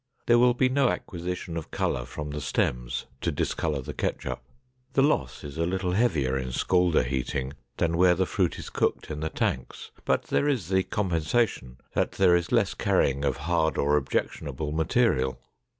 [0.25, 4.41] There will be no acquisition of color from the stems to discolor the ketchup.
[4.93, 9.11] The loss is a little heavier in scalder heating than where the fruit is cooked
[9.11, 13.77] in the tanks, but there is the compensation that there is less carrying of hard
[13.77, 15.39] or objectionable material.